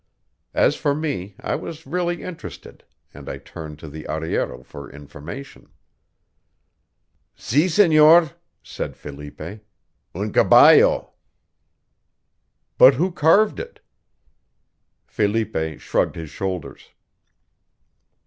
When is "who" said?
12.95-13.11